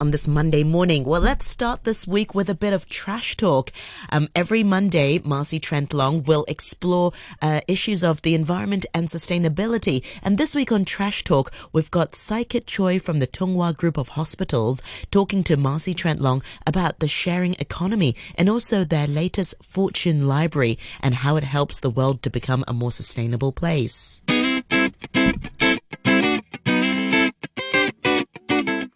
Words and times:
on 0.00 0.10
this 0.10 0.26
Monday 0.26 0.64
morning? 0.64 1.04
Well, 1.04 1.20
let's 1.20 1.46
start 1.46 1.84
this 1.84 2.06
week 2.06 2.34
with 2.34 2.48
a 2.48 2.54
bit 2.54 2.72
of 2.72 2.88
trash 2.88 3.36
talk. 3.36 3.70
Um, 4.10 4.28
every 4.34 4.62
Monday, 4.62 5.20
Marcy 5.22 5.60
Trent 5.60 5.92
Long 5.92 6.22
will 6.24 6.44
explore 6.48 7.12
uh, 7.42 7.60
issues 7.68 8.02
of 8.02 8.22
the 8.22 8.34
environment 8.34 8.86
and 8.94 9.08
sustainability. 9.08 10.04
And 10.22 10.38
this 10.38 10.54
week 10.54 10.72
on 10.72 10.84
Trash 10.84 11.24
Talk, 11.24 11.52
we've 11.72 11.90
got 11.90 12.14
Sai-Kit 12.14 12.66
Choi 12.66 12.98
from 12.98 13.18
the 13.18 13.26
Tung 13.26 13.54
Wah 13.54 13.72
Group 13.72 13.98
of 13.98 14.10
Hospitals 14.10 14.80
talking 15.10 15.44
to 15.44 15.56
Marcy 15.56 15.92
Trent 15.92 16.20
Long 16.20 16.42
about 16.66 17.00
the 17.00 17.08
sharing 17.08 17.54
economy 17.58 18.16
and 18.36 18.48
also 18.48 18.84
their 18.84 19.06
latest 19.06 19.54
Fortune 19.62 20.26
Library 20.26 20.78
and 21.02 21.14
how 21.16 21.36
it 21.36 21.44
helps 21.44 21.80
the 21.80 21.90
world 21.90 22.22
to 22.22 22.30
become 22.30 22.64
a 22.66 22.72
more 22.72 22.90
sustainable 22.90 23.52
place. 23.52 24.22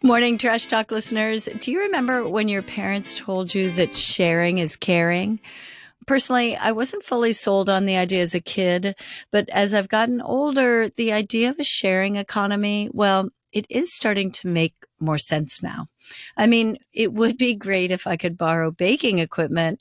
Morning 0.05 0.37
Trash 0.37 0.67
Talk 0.67 0.91
listeners. 0.91 1.49
Do 1.61 1.73
you 1.73 1.81
remember 1.81 2.29
when 2.29 2.47
your 2.47 2.61
parents 2.61 3.19
told 3.19 3.55
you 3.55 3.71
that 3.71 3.97
sharing 3.97 4.59
is 4.59 4.77
caring? 4.77 5.41
Personally, 6.07 6.57
I 6.57 6.73
wasn't 6.73 7.05
fully 7.05 7.33
sold 7.33 7.71
on 7.71 7.87
the 7.87 7.97
idea 7.97 8.21
as 8.21 8.35
a 8.35 8.41
kid, 8.41 8.97
but 9.33 9.49
as 9.49 9.73
I've 9.73 9.89
gotten 9.89 10.21
older, 10.21 10.91
the 10.91 11.11
idea 11.15 11.49
of 11.49 11.59
a 11.59 11.65
sharing 11.65 12.17
economy, 12.17 12.91
well, 12.93 13.31
it 13.51 13.65
is 13.71 13.95
starting 13.95 14.31
to 14.33 14.47
make 14.47 14.75
more 15.01 15.17
sense 15.17 15.63
now. 15.63 15.87
I 16.37 16.49
mean, 16.49 16.77
it 16.93 17.15
would 17.15 17.39
be 17.39 17.55
great 17.55 17.91
if 17.91 18.07
I 18.07 18.19
could 18.19 18.37
borrow 18.37 18.71
baking 18.71 19.21
equipment 19.21 19.81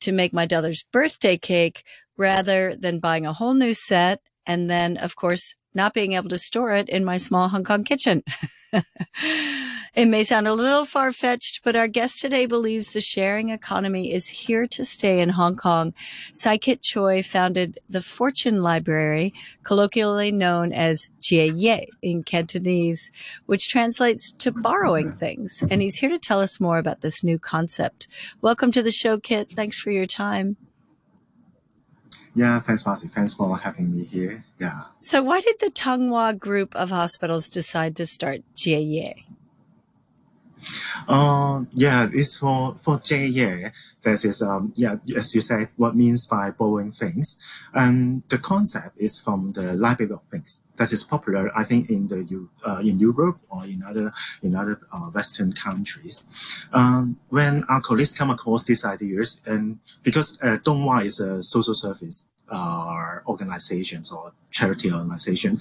to 0.00 0.10
make 0.10 0.32
my 0.32 0.46
daughter's 0.46 0.82
birthday 0.82 1.36
cake 1.36 1.84
rather 2.16 2.74
than 2.74 2.98
buying 2.98 3.24
a 3.24 3.32
whole 3.32 3.54
new 3.54 3.74
set 3.74 4.20
and 4.46 4.68
then, 4.68 4.96
of 4.96 5.14
course, 5.14 5.54
not 5.74 5.94
being 5.94 6.12
able 6.12 6.28
to 6.30 6.38
store 6.38 6.74
it 6.74 6.88
in 6.88 7.04
my 7.04 7.18
small 7.18 7.48
Hong 7.48 7.64
Kong 7.64 7.84
kitchen. 7.84 8.22
it 9.94 10.06
may 10.06 10.22
sound 10.22 10.46
a 10.46 10.54
little 10.54 10.84
far 10.84 11.12
fetched, 11.12 11.62
but 11.64 11.76
our 11.76 11.88
guest 11.88 12.20
today 12.20 12.46
believes 12.46 12.88
the 12.88 13.00
sharing 13.00 13.50
economy 13.50 14.12
is 14.12 14.28
here 14.28 14.66
to 14.66 14.84
stay 14.84 15.20
in 15.20 15.30
Hong 15.30 15.56
Kong. 15.56 15.92
Sai-Kit 16.32 16.82
Choi 16.82 17.22
founded 17.22 17.78
the 17.88 18.00
Fortune 18.00 18.62
Library, 18.62 19.34
colloquially 19.62 20.30
known 20.30 20.72
as 20.72 21.10
Jie 21.20 21.52
Ye 21.54 21.88
in 22.02 22.22
Cantonese, 22.22 23.10
which 23.46 23.68
translates 23.68 24.32
to 24.32 24.52
borrowing 24.52 25.10
things. 25.10 25.64
And 25.70 25.82
he's 25.82 25.96
here 25.96 26.10
to 26.10 26.18
tell 26.18 26.40
us 26.40 26.60
more 26.60 26.78
about 26.78 27.00
this 27.00 27.24
new 27.24 27.38
concept. 27.38 28.08
Welcome 28.40 28.72
to 28.72 28.82
the 28.82 28.92
show, 28.92 29.18
Kit. 29.18 29.50
Thanks 29.50 29.78
for 29.78 29.90
your 29.90 30.06
time. 30.06 30.56
Yeah, 32.34 32.60
thanks, 32.60 32.86
Marcy. 32.86 33.08
Thanks 33.08 33.34
for 33.34 33.58
having 33.58 33.96
me 33.96 34.04
here. 34.04 34.44
Yeah. 34.58 34.84
So, 35.00 35.22
why 35.22 35.40
did 35.40 35.56
the 35.60 35.70
Wah 36.10 36.32
group 36.32 36.76
of 36.76 36.90
hospitals 36.90 37.48
decide 37.48 37.96
to 37.96 38.06
start 38.06 38.42
Jie 38.54 39.24
uh, 41.08 41.64
yeah, 41.74 42.08
it's 42.12 42.38
for 42.38 42.74
for 42.78 42.98
J 42.98 43.26
yeah. 43.26 43.70
This 44.02 44.24
is, 44.24 44.40
um 44.40 44.72
yeah, 44.76 44.96
as 45.14 45.34
you 45.34 45.42
said, 45.42 45.68
what 45.76 45.94
means 45.94 46.26
by 46.26 46.50
borrowing 46.50 46.90
things, 46.90 47.36
and 47.74 48.22
the 48.28 48.38
concept 48.38 48.96
is 48.96 49.20
from 49.20 49.52
the 49.52 49.74
library 49.74 50.12
of 50.12 50.22
things 50.22 50.62
that 50.76 50.92
is 50.92 51.04
popular, 51.04 51.50
I 51.54 51.64
think, 51.64 51.90
in 51.90 52.08
the 52.08 52.48
uh, 52.66 52.80
in 52.80 52.98
Europe 52.98 53.38
or 53.50 53.64
in 53.64 53.82
other 53.82 54.12
in 54.42 54.54
other 54.54 54.80
uh, 54.92 55.10
Western 55.10 55.52
countries. 55.52 56.24
Um, 56.72 57.18
when 57.28 57.64
our 57.64 57.82
colleagues 57.82 58.16
come 58.16 58.30
across 58.30 58.64
these 58.64 58.84
ideas, 58.84 59.40
and 59.46 59.78
because 60.02 60.38
uh, 60.42 60.56
Wah 60.66 61.00
is 61.00 61.20
a 61.20 61.42
social 61.42 61.74
service 61.74 62.28
uh, 62.48 63.18
organizations 63.26 64.12
or 64.12 64.32
charity 64.50 64.90
organization, 64.90 65.58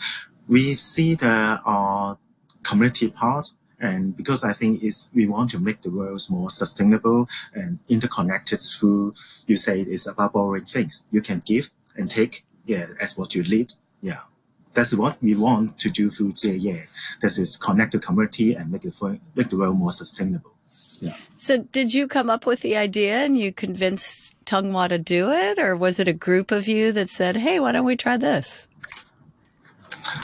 we 0.48 0.76
see 0.76 1.16
the 1.16 1.60
uh, 1.66 2.16
community 2.64 3.10
part 3.10 3.52
and 3.80 4.16
because 4.16 4.44
I 4.44 4.54
think 4.54 4.84
is 4.84 5.10
we 5.14 5.26
want 5.28 5.52
to 5.52 5.60
make 5.60 5.82
the 5.82 5.90
world 5.90 6.22
more 6.30 6.50
sustainable 6.50 7.30
and 7.54 7.80
interconnected 7.88 8.60
through, 8.60 9.14
you 9.48 9.56
say 9.56 9.82
it's 9.82 10.08
about 10.08 10.34
borrowing 10.34 10.66
things. 10.66 11.06
You 11.12 11.22
can 11.22 11.42
give 11.46 11.70
and 11.96 12.10
take, 12.10 12.44
yeah, 12.66 12.88
as 13.00 13.18
what 13.18 13.36
you 13.36 13.44
need. 13.44 13.74
Yeah. 14.02 14.20
That's 14.74 14.94
what 14.94 15.22
we 15.22 15.36
want 15.36 15.80
to 15.80 15.90
do 15.90 16.10
through 16.10 16.34
Yeah, 16.44 16.82
That 17.22 17.38
is 17.38 17.58
connect 17.58 17.94
the 17.94 18.00
community 18.00 18.54
and 18.54 18.72
make 18.72 18.84
the, 18.84 19.20
make 19.36 19.50
the 19.50 19.58
world 19.58 19.78
more 19.78 19.92
sustainable. 19.92 20.52
Yeah. 21.02 21.16
So 21.36 21.64
did 21.64 21.94
you 21.94 22.08
come 22.08 22.30
up 22.30 22.46
with 22.46 22.62
the 22.62 22.78
idea 22.78 23.18
and 23.18 23.38
you 23.38 23.52
convinced 23.52 24.36
Tung 24.46 24.74
Wah 24.74 24.88
to 24.88 25.00
do 25.00 25.32
it? 25.32 25.58
Or 25.58 25.76
was 25.76 26.00
it 26.00 26.08
a 26.08 26.14
group 26.14 26.52
of 26.52 26.68
you 26.68 26.92
that 26.92 27.10
said, 27.10 27.38
hey, 27.38 27.60
why 27.60 27.72
don't 27.72 27.86
we 27.86 27.96
try 27.96 28.18
this? 28.18 28.68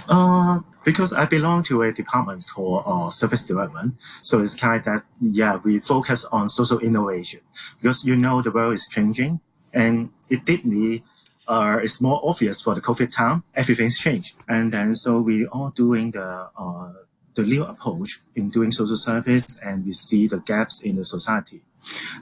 Uh, 0.08 0.60
because 0.86 1.12
I 1.12 1.26
belong 1.26 1.64
to 1.64 1.82
a 1.82 1.92
department 1.92 2.46
called 2.54 2.84
uh, 2.86 3.10
service 3.10 3.44
development. 3.44 3.96
So 4.22 4.42
it's 4.42 4.56
kind 4.56 4.78
of 4.78 4.86
that, 4.86 5.04
yeah, 5.20 5.60
we 5.64 5.80
focus 5.80 6.24
on 6.26 6.48
social 6.48 6.80
innovation 6.80 7.42
because 7.82 8.06
you 8.06 8.16
know 8.16 8.42
the 8.42 8.52
world 8.52 8.74
is 8.74 8.88
changing 8.88 9.42
and 9.74 10.12
it 10.30 10.46
did 10.46 10.64
me, 10.64 11.04
uh, 11.48 11.80
it's 11.84 12.00
more 12.02 12.22
obvious 12.24 12.62
for 12.62 12.76
the 12.76 12.82
COVID 12.82 13.14
time, 13.14 13.44
everything's 13.56 13.98
changed. 13.98 14.36
And 14.48 14.72
then 14.72 14.96
so 14.96 15.20
we 15.20 15.48
are 15.48 15.72
doing 15.76 16.12
the, 16.12 16.50
uh, 16.56 16.94
the 17.34 17.44
new 17.44 17.66
approach 17.66 18.20
in 18.36 18.50
doing 18.50 18.72
social 18.72 18.96
service 18.96 19.60
and 19.60 19.84
we 19.86 19.92
see 19.92 20.28
the 20.28 20.40
gaps 20.40 20.82
in 20.82 20.96
the 20.96 21.04
society. 21.04 21.62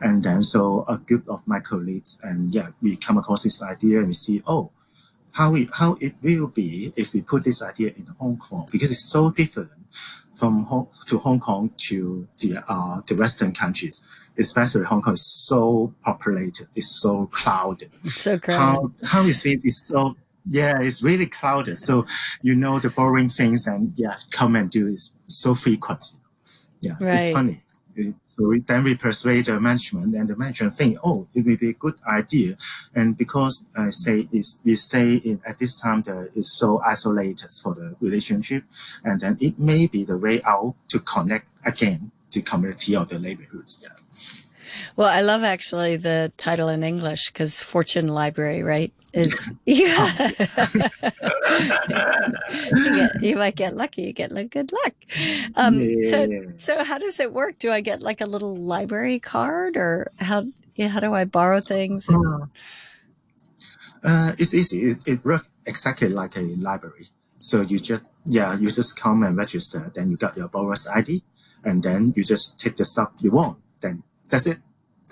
And 0.02 0.24
then 0.24 0.42
so 0.42 0.86
a 0.88 0.98
group 0.98 1.30
of 1.30 1.48
my 1.48 1.60
colleagues 1.60 2.20
and 2.24 2.54
yeah, 2.54 2.70
we 2.82 2.96
come 2.96 3.18
across 3.18 3.44
this 3.44 3.62
idea 3.62 4.00
and 4.00 4.08
we 4.08 4.14
see, 4.14 4.42
oh, 4.48 4.72
how 5.34 5.56
it, 5.56 5.68
how 5.74 5.98
it 6.00 6.14
will 6.22 6.48
be 6.48 6.94
if 6.96 7.14
we 7.14 7.22
put 7.22 7.44
this 7.44 7.62
idea 7.62 7.92
in 7.98 8.06
Hong 8.20 8.38
Kong 8.38 8.66
because 8.72 8.92
it's 8.92 9.10
so 9.10 9.32
different 9.32 9.72
from 10.36 10.64
Hong, 10.66 10.88
to 11.08 11.18
Hong 11.18 11.40
Kong 11.40 11.72
to 11.90 12.28
the 12.40 12.64
uh, 12.68 13.02
the 13.08 13.16
Western 13.16 13.54
countries, 13.54 14.02
especially 14.38 14.84
Hong 14.86 15.02
Kong 15.02 15.14
is 15.14 15.26
so 15.26 15.94
populated, 16.04 16.68
it's 16.76 17.00
so 17.02 17.28
crowded. 17.28 17.92
So 18.04 18.40
crowded. 18.40 18.58
How 18.58 18.92
how 19.04 19.24
is 19.24 19.46
it? 19.46 19.62
It's 19.64 19.88
so 19.88 20.16
yeah, 20.50 20.82
it's 20.82 21.04
really 21.04 21.28
crowded. 21.28 21.78
So 21.78 22.06
you 22.42 22.56
know 22.56 22.80
the 22.80 22.90
boring 22.90 23.30
things 23.30 23.68
and 23.68 23.94
yeah, 23.96 24.16
come 24.32 24.56
and 24.56 24.70
do 24.70 24.88
is 24.88 25.18
so 25.28 25.56
frequent. 25.56 26.06
Yeah, 26.82 26.94
right. 27.00 27.14
it's 27.14 27.32
funny. 27.32 27.63
So 28.26 28.48
we, 28.48 28.62
then 28.62 28.84
we 28.84 28.96
persuade 28.96 29.46
the 29.46 29.60
management 29.60 30.16
and 30.16 30.28
the 30.28 30.36
management 30.36 30.74
think, 30.74 30.98
oh, 31.04 31.28
it 31.36 31.46
will 31.46 31.58
be 31.58 31.70
a 31.70 31.74
good 31.74 31.96
idea. 32.08 32.58
And 32.96 33.18
because 33.18 33.68
I 33.76 33.92
say 33.92 34.28
is 34.32 34.60
we 34.64 34.76
say 34.76 35.16
in, 35.16 35.42
at 35.46 35.60
this 35.60 35.80
time 35.80 36.02
that 36.04 36.32
it's 36.36 36.52
so 36.52 36.82
isolated 36.84 37.52
for 37.62 37.76
the 37.76 37.96
relationship, 38.00 38.64
and 39.04 39.22
then 39.22 39.38
it 39.40 39.60
may 39.60 39.88
be 39.88 40.04
the 40.04 40.18
way 40.18 40.42
out 40.44 40.76
to 40.90 41.00
connect 41.00 41.48
again 41.66 42.12
the 42.32 42.42
community 42.42 42.98
or 42.98 43.06
the 43.06 43.20
neighborhoods. 43.20 43.84
Yeah. 43.84 44.43
Well, 44.96 45.10
I 45.10 45.22
love 45.22 45.44
actually 45.44 45.98
the 45.98 46.32
title 46.38 46.70
in 46.70 46.84
English 46.84 47.32
because 47.32 47.60
Fortune 47.60 48.08
Library, 48.08 48.62
right? 48.62 48.94
Is 49.12 49.52
yeah. 49.66 50.30
you, 50.30 50.36
get, 52.94 53.22
you, 53.22 53.36
might 53.36 53.56
get 53.56 53.76
lucky. 53.76 54.04
You 54.04 54.14
get 54.14 54.32
like 54.32 54.52
good 54.52 54.72
luck. 54.72 54.94
Um, 55.56 55.80
yeah. 55.80 56.12
So, 56.12 56.30
so 56.58 56.84
how 56.84 57.00
does 57.00 57.20
it 57.20 57.34
work? 57.34 57.58
Do 57.58 57.72
I 57.72 57.82
get 57.82 58.02
like 58.02 58.22
a 58.22 58.26
little 58.26 58.56
library 58.56 59.20
card, 59.20 59.78
or 59.78 60.12
how? 60.18 60.46
Yeah, 60.76 60.90
how 60.90 61.00
do 61.00 61.14
I 61.14 61.26
borrow 61.26 61.60
things? 61.60 62.10
And... 62.10 62.26
Uh, 62.26 62.46
uh, 64.04 64.34
it's 64.38 64.54
easy. 64.54 64.82
It, 64.82 65.08
it 65.08 65.26
works 65.26 65.50
exactly 65.66 66.10
like 66.10 66.36
a 66.36 66.42
library. 66.42 67.08
So 67.40 67.62
you 67.62 67.80
just 67.80 68.06
yeah, 68.26 68.58
you 68.58 68.70
just 68.70 69.00
come 69.00 69.24
and 69.24 69.38
register. 69.38 69.92
Then 69.94 70.12
you 70.12 70.18
got 70.18 70.38
your 70.38 70.50
borrower's 70.50 70.88
ID, 70.88 71.24
and 71.64 71.82
then 71.82 72.14
you 72.16 72.24
just 72.24 72.60
take 72.60 72.78
the 72.78 72.86
stuff 72.86 73.12
you 73.20 73.32
want. 73.32 73.60
Then 73.80 74.04
that's 74.30 74.48
it 74.48 74.60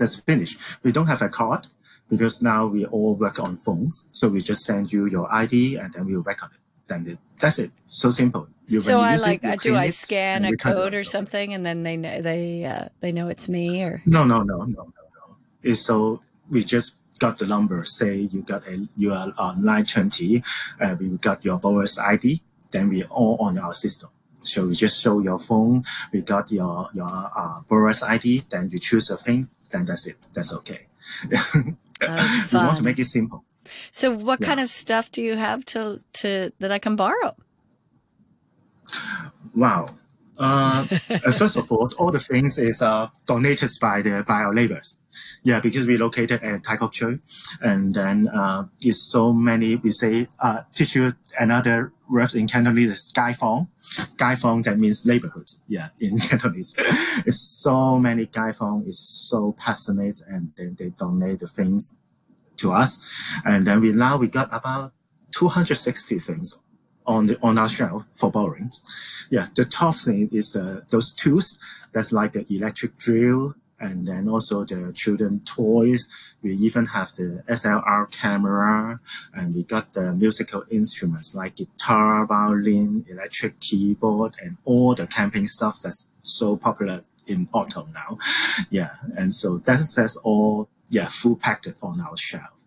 that's 0.02 0.20
finished. 0.20 0.60
We 0.84 0.92
don't 0.92 1.08
have 1.08 1.22
a 1.22 1.30
card 1.30 1.68
because 2.10 2.42
now 2.42 2.66
we 2.66 2.86
all 2.86 3.16
work 3.16 3.40
on 3.40 3.56
phones. 3.56 4.10
So 4.12 4.28
we 4.28 4.42
just 4.42 4.66
send 4.66 4.92
you 4.92 5.06
your 5.06 5.32
ID 5.32 5.78
and 5.78 5.94
then 5.94 6.06
we'll 6.08 6.24
record 6.24 6.52
it. 6.52 6.88
Then 6.88 7.08
it, 7.08 7.20
that's 7.40 7.60
it. 7.60 7.72
So 7.86 8.10
simple. 8.10 8.48
You, 8.68 8.82
so 8.82 9.00
I 9.00 9.16
like, 9.18 9.44
it, 9.44 9.62
do 9.62 9.76
I 9.76 9.88
scan 9.90 10.44
a 10.46 10.56
code 10.58 10.94
or 10.94 11.04
something 11.04 11.54
and 11.54 11.66
then 11.66 11.84
they 11.84 11.98
know, 11.98 12.22
they, 12.22 12.66
uh, 12.66 12.88
they 13.00 13.12
know 13.12 13.28
it's 13.28 13.48
me 13.48 13.84
or? 13.84 14.02
No, 14.06 14.24
no, 14.24 14.42
no, 14.42 14.58
no, 14.58 14.66
no, 14.66 14.84
no. 14.84 15.36
It's 15.62 15.82
so 15.82 16.22
we 16.50 16.64
just 16.64 17.20
got 17.20 17.38
the 17.38 17.46
number. 17.46 17.84
Say 17.86 18.16
you 18.32 18.42
got 18.42 18.68
a, 18.68 18.88
you 18.98 19.14
are 19.14 19.34
on 19.38 19.64
line 19.64 19.86
20, 19.86 20.44
uh, 20.80 20.96
we 21.00 21.10
got 21.18 21.46
your 21.46 21.60
borrower's 21.60 22.00
ID, 22.00 22.42
then 22.72 22.90
we 22.90 23.04
all 23.04 23.38
on 23.40 23.60
our 23.60 23.74
system. 23.74 24.10
So 24.42 24.66
you 24.68 24.74
just 24.74 25.02
show 25.02 25.20
your 25.20 25.40
phone, 25.40 25.84
we 26.12 26.22
got 26.22 26.52
your, 26.52 26.90
your 26.94 27.32
uh, 27.38 27.62
borrower's 27.70 28.04
ID, 28.04 28.44
then 28.50 28.70
you 28.72 28.80
choose 28.80 29.10
a 29.10 29.18
thing, 29.18 29.50
then 29.72 29.86
that's 29.86 30.08
it. 30.08 30.18
That's 30.34 30.54
okay. 30.56 30.88
Uh, 31.32 31.72
we 32.52 32.58
want 32.58 32.78
to 32.78 32.84
make 32.84 32.98
it 32.98 33.06
simple. 33.06 33.44
So 33.92 34.12
what 34.12 34.42
yeah. 34.42 34.48
kind 34.48 34.60
of 34.60 34.70
stuff 34.70 35.12
do 35.12 35.22
you 35.22 35.38
have 35.38 35.64
to, 35.66 36.02
to, 36.14 36.52
that 36.60 36.72
I 36.72 36.80
can 36.80 36.96
borrow? 36.96 37.36
Wow. 39.56 39.90
Uh, 40.42 40.84
first 41.32 41.56
of 41.56 41.72
all, 41.72 41.88
all 42.00 42.12
the 42.12 42.20
things 42.20 42.58
is 42.58 42.82
uh, 42.82 43.08
donated 43.28 43.70
by 43.80 44.02
the 44.02 44.24
by 44.28 44.42
our 44.42 44.54
neighbors. 44.54 44.98
Yeah, 45.44 45.60
because 45.60 45.86
we 45.86 45.98
located 45.98 46.42
at 46.42 46.64
Kok 46.64 46.94
Tsui, 46.94 47.20
and 47.62 47.94
then 47.94 48.28
uh, 48.28 48.66
it's 48.80 49.02
so 49.02 49.34
many. 49.34 49.76
We 49.76 49.92
say 49.92 50.28
uh, 50.40 50.64
teach 50.74 50.96
you 50.96 51.12
another 51.40 51.94
word 52.10 52.34
in 52.34 52.48
Cantonese 52.48 53.12
Gai 53.12 53.34
Fong. 53.34 53.68
Gai 54.18 54.36
Fong 54.36 54.64
that 54.64 54.80
means 54.80 55.06
neighborhood. 55.06 55.52
Yeah, 55.68 55.90
in 56.00 56.18
Cantonese, 56.30 56.76
it's 57.26 57.40
so 57.40 58.00
many 58.00 58.26
Gai 58.26 58.52
Fong 58.52 58.84
is 58.88 59.00
so 59.00 59.54
passionate, 59.54 60.22
and 60.28 60.54
then 60.58 60.76
they 60.80 60.90
donate 60.90 61.40
the 61.40 61.48
things 61.48 61.98
to 62.58 62.74
us, 62.74 63.00
and 63.46 63.66
then 63.66 63.80
we 63.82 63.92
now 63.92 64.18
we 64.18 64.28
got 64.28 64.50
about 64.52 64.94
260 65.34 66.20
things 66.20 66.58
on 67.06 67.28
the 67.28 67.38
on 67.42 67.58
our 67.58 67.70
shelf 67.70 68.08
for 68.16 68.32
borrowing. 68.32 68.72
Yeah, 69.30 69.48
the 69.56 69.66
top 69.66 69.96
thing 69.96 70.30
is 70.32 70.52
the 70.52 70.86
those 70.90 71.14
tools. 71.14 71.60
That's 71.94 72.12
like 72.12 72.34
the 72.34 72.46
electric 72.50 72.98
drill, 72.98 73.56
and 73.80 74.06
then 74.06 74.30
also 74.30 74.64
the 74.64 74.94
children 74.94 75.42
toys. 75.46 76.08
We 76.42 76.56
even 76.56 76.86
have 76.88 77.10
the 77.14 77.44
SLR 77.50 78.12
camera, 78.12 79.00
and 79.34 79.56
we 79.56 79.64
got 79.64 79.94
the 79.94 80.14
musical 80.14 80.64
instruments 80.70 81.36
like 81.36 81.56
guitar, 81.56 82.26
violin, 82.26 83.06
electric 83.10 83.60
keyboard, 83.60 84.36
and 84.42 84.58
all 84.66 84.96
the 84.96 85.08
camping 85.08 85.48
stuff 85.48 85.82
that's 85.84 86.10
so 86.22 86.56
popular 86.56 87.04
in 87.28 87.50
autumn 87.54 87.92
now. 87.94 88.18
Yeah, 88.70 88.92
and 89.18 89.34
so 89.34 89.58
that's 89.58 89.96
that's 89.96 90.18
all 90.18 90.70
yeah 90.90 91.08
full 91.08 91.36
packed 91.36 91.74
on 91.82 92.00
our 92.00 92.18
shelf. 92.18 92.61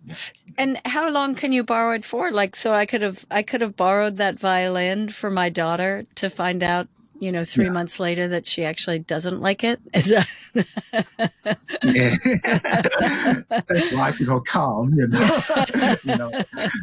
And 0.59 0.79
how 0.85 1.11
long 1.11 1.35
can 1.35 1.53
you 1.53 1.65
borrow 1.65 1.95
it 1.95 2.05
for? 2.05 2.31
Like, 2.31 2.57
so 2.57 2.73
I 2.73 2.87
could 2.87 3.03
have, 3.03 3.25
I 3.31 3.43
could 3.43 3.61
have 3.61 3.77
borrowed 3.77 4.17
that 4.17 4.39
violin 4.39 5.09
for 5.09 5.31
my 5.31 5.49
daughter 5.49 6.07
to 6.17 6.31
find 6.31 6.63
out, 6.63 6.89
you 7.19 7.33
know, 7.33 7.45
three 7.45 7.65
yeah. 7.65 7.71
months 7.71 7.99
later 7.99 8.29
that 8.29 8.47
she 8.47 8.65
actually 8.65 8.99
doesn't 8.99 9.41
like 9.41 9.65
it. 9.65 9.81
That? 9.93 10.27
yeah. 11.83 12.15
That's 13.69 13.93
why 13.93 14.13
people 14.13 14.41
come, 14.41 14.93
you 14.95 15.09
know, 15.09 15.41
you 16.05 16.17
know, 16.17 16.31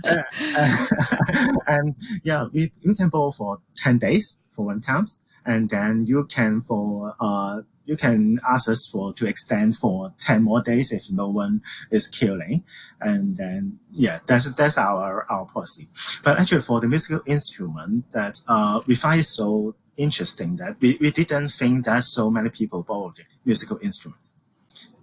and 1.67 1.95
yeah, 2.23 2.47
we, 2.51 2.71
we 2.85 2.95
can 2.95 3.09
borrow 3.09 3.31
for 3.31 3.59
10 3.77 3.99
days 3.99 4.39
for 4.51 4.65
one 4.65 4.81
time. 4.81 5.07
And 5.45 5.69
then 5.69 6.05
you 6.07 6.25
can 6.25 6.61
for, 6.61 7.15
uh, 7.19 7.61
you 7.85 7.97
can 7.97 8.39
ask 8.47 8.69
us 8.69 8.87
for 8.87 9.13
to 9.13 9.27
extend 9.27 9.75
for 9.75 10.13
10 10.19 10.43
more 10.43 10.61
days 10.61 10.91
if 10.91 11.03
no 11.11 11.29
one 11.29 11.61
is 11.89 12.07
killing. 12.07 12.63
And 12.99 13.37
then, 13.37 13.79
yeah, 13.91 14.19
that's, 14.27 14.53
that's 14.53 14.77
our, 14.77 15.25
our 15.29 15.45
policy. 15.45 15.87
But 16.23 16.39
actually 16.39 16.61
for 16.61 16.79
the 16.79 16.87
musical 16.87 17.21
instrument 17.25 18.11
that, 18.11 18.39
uh, 18.47 18.81
we 18.85 18.95
find 18.95 19.25
so 19.25 19.75
interesting 19.97 20.57
that 20.57 20.77
we, 20.79 20.97
we 21.01 21.11
didn't 21.11 21.49
think 21.49 21.85
that 21.85 22.03
so 22.03 22.29
many 22.29 22.49
people 22.49 22.83
bought 22.83 23.19
musical 23.45 23.79
instruments. 23.81 24.35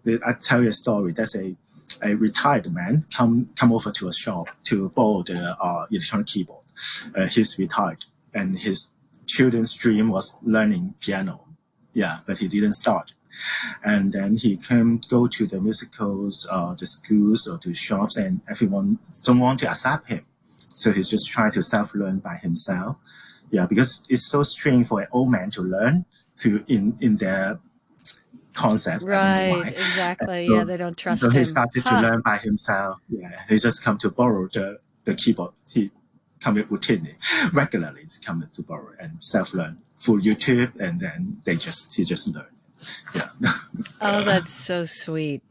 I 0.06 0.32
tell 0.40 0.62
you 0.62 0.70
a 0.70 0.72
story. 0.72 1.12
that's 1.12 1.36
a, 1.36 1.56
a 2.02 2.14
retired 2.14 2.72
man 2.72 3.04
come, 3.14 3.50
come 3.56 3.72
over 3.72 3.90
to 3.92 4.08
a 4.08 4.12
shop 4.12 4.48
to 4.64 4.88
borrow 4.90 5.22
the, 5.22 5.56
uh, 5.60 5.86
electronic 5.90 6.28
keyboard. 6.28 6.64
Uh, 7.14 7.26
he's 7.26 7.58
retired 7.58 8.04
and 8.32 8.58
his 8.58 8.90
children's 9.26 9.74
dream 9.74 10.08
was 10.08 10.38
learning 10.42 10.94
piano 11.00 11.47
yeah, 11.98 12.18
but 12.26 12.38
he 12.38 12.46
didn't 12.46 12.74
start. 12.84 13.14
And 13.84 14.12
then 14.12 14.36
he 14.36 14.56
can 14.56 15.00
go 15.08 15.26
to 15.26 15.46
the 15.46 15.60
musicals, 15.60 16.46
uh, 16.48 16.72
the 16.78 16.86
schools 16.86 17.48
or 17.48 17.58
to 17.58 17.74
shops 17.74 18.16
and 18.16 18.40
everyone 18.48 19.00
don't 19.24 19.40
want 19.40 19.58
to 19.60 19.68
accept 19.68 20.06
him. 20.06 20.24
So 20.46 20.92
he's 20.92 21.10
just 21.10 21.28
trying 21.28 21.50
to 21.52 21.62
self-learn 21.62 22.20
by 22.20 22.36
himself. 22.36 22.96
Yeah, 23.50 23.66
because 23.66 24.06
it's 24.08 24.26
so 24.26 24.44
strange 24.44 24.86
for 24.86 25.00
an 25.00 25.08
old 25.10 25.30
man 25.32 25.50
to 25.52 25.62
learn 25.62 26.04
to 26.42 26.64
in, 26.68 26.96
in 27.00 27.16
their 27.16 27.58
concept. 28.54 29.02
Right, 29.02 29.66
exactly. 29.66 30.46
So, 30.46 30.54
yeah, 30.54 30.64
they 30.64 30.76
don't 30.76 30.96
trust 30.96 31.22
so 31.22 31.26
him. 31.26 31.32
So 31.32 31.38
he 31.38 31.44
started 31.44 31.82
huh. 31.84 32.00
to 32.00 32.08
learn 32.08 32.20
by 32.20 32.36
himself. 32.36 33.00
Yeah, 33.08 33.42
he 33.48 33.58
just 33.58 33.84
come 33.84 33.98
to 33.98 34.10
borrow 34.10 34.46
the, 34.46 34.78
the 35.02 35.14
keyboard. 35.14 35.52
He 35.72 35.90
come 36.38 36.56
routinely, 36.56 37.16
regularly 37.52 38.04
to 38.06 38.20
come 38.20 38.48
to 38.54 38.62
borrow 38.62 38.92
and 39.00 39.20
self-learn 39.20 39.78
for 39.98 40.18
YouTube, 40.18 40.78
and 40.78 41.00
then 41.00 41.38
they 41.44 41.56
just 41.56 41.94
he 41.94 42.04
just 42.04 42.28
learned. 42.28 42.46
Yeah. 43.14 43.28
oh, 44.00 44.22
that's 44.24 44.52
so 44.52 44.84
sweet. 44.84 45.42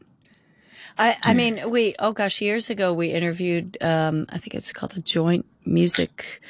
I, 0.98 1.16
I 1.22 1.34
mean, 1.34 1.70
we, 1.70 1.94
oh 2.00 2.12
gosh, 2.12 2.40
years 2.40 2.70
ago 2.70 2.92
we 2.92 3.08
interviewed, 3.08 3.78
um, 3.80 4.26
I 4.30 4.38
think 4.38 4.54
it's 4.54 4.72
called 4.72 4.92
the 4.92 5.00
Joint 5.00 5.46
Music 5.64 6.42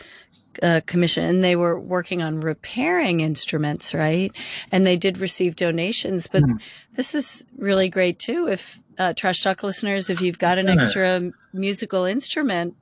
uh, 0.62 0.80
Commission, 0.86 1.24
and 1.24 1.44
they 1.44 1.54
were 1.54 1.78
working 1.78 2.22
on 2.22 2.40
repairing 2.40 3.20
instruments, 3.20 3.92
right? 3.92 4.32
And 4.72 4.86
they 4.86 4.96
did 4.96 5.18
receive 5.18 5.54
donations, 5.54 6.26
but 6.26 6.42
mm. 6.42 6.60
this 6.94 7.14
is 7.14 7.44
really 7.58 7.90
great 7.90 8.18
too. 8.18 8.48
If 8.48 8.80
uh, 8.98 9.12
Trash 9.12 9.42
Talk 9.42 9.62
listeners, 9.62 10.08
if 10.08 10.22
you've 10.22 10.38
got 10.38 10.58
an 10.58 10.68
extra 10.68 11.30
musical 11.52 12.04
instrument, 12.04 12.76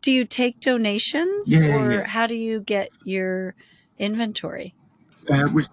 do 0.00 0.12
you 0.12 0.24
take 0.24 0.60
donations, 0.60 1.52
yeah, 1.52 1.76
or 1.76 1.92
yeah. 1.92 2.06
how 2.06 2.26
do 2.26 2.34
you 2.34 2.60
get 2.60 2.90
your 3.04 3.54
inventory? 4.00 4.74
Uh, 5.28 5.48
we, 5.54 5.64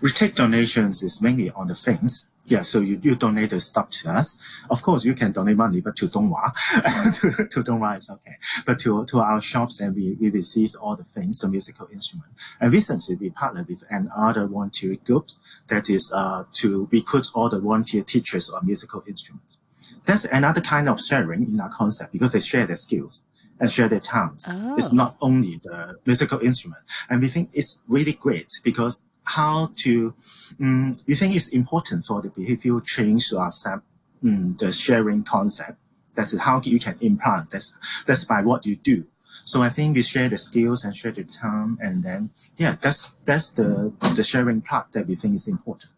we 0.00 0.10
take 0.10 0.34
donations 0.34 1.02
is 1.02 1.20
mainly 1.20 1.50
on 1.50 1.66
the 1.68 1.74
things. 1.74 2.28
Yeah, 2.44 2.62
so 2.62 2.80
you, 2.80 2.98
you 3.02 3.14
donate 3.14 3.50
the 3.50 3.60
stuff 3.60 3.90
to 3.90 4.10
us. 4.10 4.62
Of 4.70 4.82
course, 4.82 5.04
you 5.04 5.14
can 5.14 5.32
donate 5.32 5.56
money, 5.58 5.82
but 5.82 5.96
to 5.96 6.08
Tung 6.08 6.30
Wah, 6.30 6.50
to, 7.20 7.46
to 7.50 7.62
Tung 7.62 7.80
Wah 7.80 7.92
is 7.92 8.08
okay. 8.08 8.36
But 8.64 8.80
to, 8.80 9.04
to 9.04 9.18
our 9.18 9.42
shops, 9.42 9.80
and 9.80 9.94
we, 9.94 10.16
we 10.18 10.30
receive 10.30 10.70
all 10.80 10.96
the 10.96 11.04
things, 11.04 11.40
the 11.40 11.48
musical 11.48 11.88
instrument. 11.92 12.32
And 12.58 12.72
recently, 12.72 13.16
we 13.16 13.28
partnered 13.30 13.68
with 13.68 13.84
another 13.90 14.46
volunteer 14.46 14.96
group 15.04 15.28
that 15.66 15.90
is 15.90 16.10
uh, 16.14 16.44
to 16.54 16.88
recruit 16.90 17.26
all 17.34 17.50
the 17.50 17.60
volunteer 17.60 18.02
teachers 18.02 18.48
on 18.48 18.64
musical 18.64 19.04
instruments. 19.06 19.58
That's 20.06 20.24
another 20.24 20.62
kind 20.62 20.88
of 20.88 21.02
sharing 21.02 21.42
in 21.42 21.60
our 21.60 21.68
concept 21.68 22.14
because 22.14 22.32
they 22.32 22.40
share 22.40 22.66
their 22.66 22.76
skills 22.76 23.24
and 23.60 23.70
share 23.70 23.88
their 23.88 24.00
talents. 24.00 24.46
Oh. 24.48 24.76
It's 24.76 24.92
not 24.92 25.16
only 25.20 25.60
the 25.62 25.98
musical 26.06 26.40
instrument. 26.40 26.82
And 27.08 27.20
we 27.20 27.28
think 27.28 27.50
it's 27.52 27.80
really 27.88 28.12
great 28.12 28.50
because 28.64 29.02
how 29.24 29.70
to, 29.76 30.14
um, 30.60 30.98
we 31.06 31.14
think 31.14 31.36
it's 31.36 31.48
important 31.48 32.06
for 32.06 32.22
the 32.22 32.28
behavioral 32.28 32.84
change 32.84 33.28
to 33.28 33.38
accept 33.38 33.84
um, 34.24 34.56
the 34.58 34.72
sharing 34.72 35.22
concept. 35.22 35.78
That's 36.14 36.36
how 36.38 36.60
you 36.62 36.80
can 36.80 36.96
implant. 37.00 37.50
That's, 37.50 37.76
that's 38.06 38.24
by 38.24 38.42
what 38.42 38.66
you 38.66 38.76
do. 38.76 39.06
So 39.44 39.62
I 39.62 39.68
think 39.68 39.94
we 39.94 40.02
share 40.02 40.28
the 40.28 40.38
skills 40.38 40.84
and 40.84 40.96
share 40.96 41.12
the 41.12 41.24
time. 41.24 41.78
And 41.80 42.02
then, 42.02 42.30
yeah, 42.56 42.76
that's, 42.80 43.10
that's 43.24 43.50
the, 43.50 43.92
the 44.16 44.24
sharing 44.24 44.62
part 44.62 44.92
that 44.92 45.06
we 45.06 45.14
think 45.14 45.34
is 45.34 45.46
important. 45.46 45.92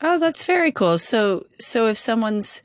Oh, 0.00 0.18
that's 0.18 0.44
very 0.44 0.72
cool. 0.72 0.98
So, 0.98 1.46
so 1.58 1.86
if 1.86 1.96
someone's 1.96 2.62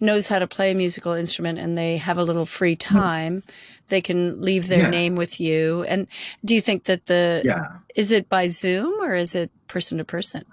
knows 0.00 0.28
how 0.28 0.38
to 0.38 0.46
play 0.46 0.70
a 0.70 0.74
musical 0.74 1.12
instrument 1.12 1.58
and 1.58 1.76
they 1.76 1.96
have 1.96 2.18
a 2.18 2.24
little 2.24 2.46
free 2.46 2.74
hmm. 2.74 2.98
time, 2.98 3.42
they 3.88 4.00
can 4.00 4.40
leave 4.40 4.68
their 4.68 4.80
yeah. 4.80 4.90
name 4.90 5.16
with 5.16 5.40
you. 5.40 5.84
And 5.84 6.06
do 6.44 6.54
you 6.54 6.60
think 6.60 6.84
that 6.84 7.06
the, 7.06 7.42
yeah. 7.44 7.78
is 7.94 8.12
it 8.12 8.28
by 8.28 8.48
Zoom 8.48 9.00
or 9.00 9.14
is 9.14 9.34
it 9.34 9.50
person 9.66 9.98
to 9.98 10.04
person? 10.04 10.44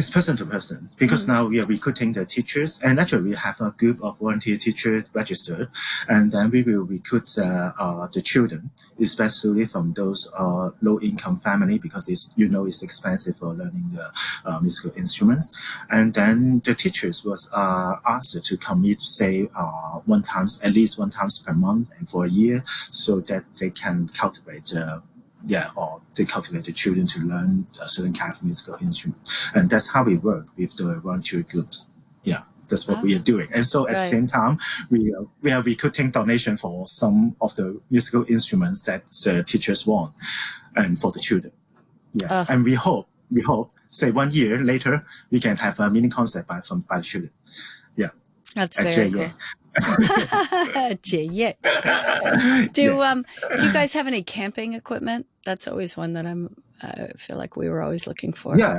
It's 0.00 0.08
person 0.08 0.34
to 0.38 0.46
person 0.46 0.88
because 0.96 1.24
mm-hmm. 1.24 1.32
now 1.32 1.46
we 1.46 1.60
are 1.60 1.66
recruiting 1.66 2.14
the 2.14 2.24
teachers 2.24 2.80
and 2.82 2.98
actually 2.98 3.24
we 3.32 3.34
have 3.34 3.60
a 3.60 3.70
group 3.72 4.02
of 4.02 4.18
volunteer 4.18 4.56
teachers 4.56 5.04
registered 5.12 5.68
and 6.08 6.32
then 6.32 6.50
we 6.50 6.62
will 6.62 6.84
recruit 6.84 7.28
uh, 7.36 7.72
uh, 7.78 8.06
the 8.06 8.22
children, 8.22 8.70
especially 8.98 9.66
from 9.66 9.92
those 9.92 10.32
uh, 10.38 10.70
low 10.80 10.98
income 11.00 11.36
family 11.36 11.78
because 11.78 12.08
it's, 12.08 12.32
you 12.34 12.48
know, 12.48 12.64
it's 12.64 12.82
expensive 12.82 13.36
for 13.36 13.52
learning 13.52 13.90
the 13.92 14.10
uh, 14.46 14.58
musical 14.60 14.90
instruments. 14.96 15.54
And 15.90 16.14
then 16.14 16.62
the 16.64 16.74
teachers 16.74 17.22
was 17.22 17.50
uh, 17.52 17.96
asked 18.06 18.42
to 18.42 18.56
commit, 18.56 19.02
say, 19.02 19.50
uh, 19.54 19.98
one 20.06 20.22
times, 20.22 20.62
at 20.62 20.72
least 20.72 20.98
one 20.98 21.10
times 21.10 21.42
per 21.46 21.52
month 21.52 21.90
and 21.98 22.08
for 22.08 22.24
a 22.24 22.30
year 22.30 22.62
so 22.66 23.20
that 23.20 23.44
they 23.60 23.68
can 23.68 24.08
cultivate 24.08 24.72
yeah, 25.46 25.70
or 25.76 26.00
they 26.14 26.24
cultivate 26.24 26.64
the 26.64 26.72
children 26.72 27.06
to 27.06 27.20
learn 27.20 27.66
a 27.80 27.88
certain 27.88 28.12
kind 28.12 28.32
of 28.32 28.42
musical 28.44 28.76
instrument. 28.80 29.20
And 29.54 29.70
that's 29.70 29.92
how 29.92 30.04
we 30.04 30.16
work 30.16 30.48
with 30.56 30.76
the 30.76 31.00
volunteer 31.00 31.42
groups. 31.42 31.92
Yeah, 32.24 32.42
that's 32.68 32.86
what 32.88 33.02
we 33.02 33.14
are 33.16 33.20
doing. 33.20 33.48
And 33.52 33.64
so 33.64 33.86
at 33.86 33.92
right. 33.92 34.00
the 34.00 34.06
same 34.06 34.26
time, 34.26 34.58
we 34.90 35.14
are, 35.14 35.26
we 35.42 35.52
are 35.52 35.62
recruiting 35.62 36.10
donation 36.10 36.56
for 36.56 36.86
some 36.86 37.36
of 37.40 37.54
the 37.56 37.80
musical 37.90 38.24
instruments 38.28 38.82
that 38.82 39.06
the 39.24 39.44
teachers 39.44 39.86
want 39.86 40.14
and 40.76 41.00
for 41.00 41.10
the 41.12 41.20
children. 41.20 41.52
Yeah. 42.14 42.40
Uh. 42.40 42.46
And 42.48 42.64
we 42.64 42.74
hope, 42.74 43.08
we 43.30 43.42
hope, 43.42 43.72
say 43.88 44.10
one 44.10 44.30
year 44.32 44.58
later, 44.58 45.04
we 45.30 45.40
can 45.40 45.56
have 45.56 45.80
a 45.80 45.90
mini 45.90 46.08
concert 46.08 46.46
by, 46.46 46.60
from, 46.60 46.80
by 46.80 46.98
the 46.98 47.04
children. 47.04 47.32
Yeah. 47.96 48.10
That's 48.54 48.78
very 48.78 49.10
cool. 49.10 49.30
yeah. 51.12 51.52
Do 52.72 53.02
um 53.02 53.24
do 53.56 53.66
you 53.66 53.72
guys 53.72 53.92
have 53.92 54.08
any 54.08 54.22
camping 54.22 54.74
equipment? 54.74 55.26
That's 55.44 55.66
always 55.68 55.96
one 55.96 56.12
that 56.14 56.26
I'm 56.26 56.56
I 56.82 57.08
feel 57.16 57.36
like 57.36 57.56
we 57.56 57.68
were 57.68 57.82
always 57.82 58.06
looking 58.06 58.32
for. 58.32 58.58
Yeah. 58.58 58.78